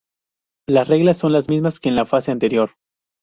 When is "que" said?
1.79-1.89